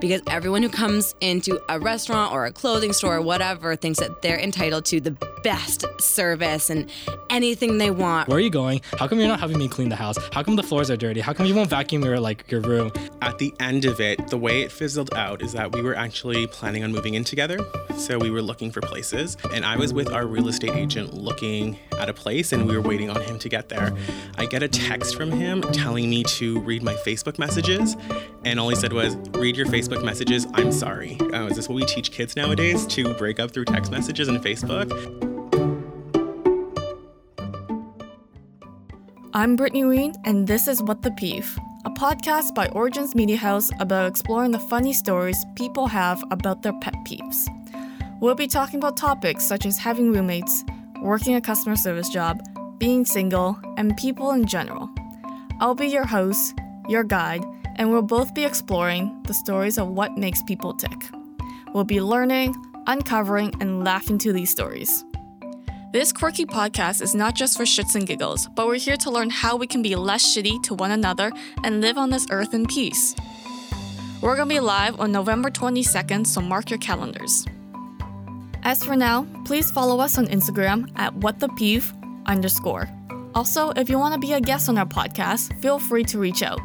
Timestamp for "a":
1.68-1.78, 2.46-2.52, 22.08-22.12, 24.62-24.68, 41.84-41.90, 51.34-51.40, 84.34-84.40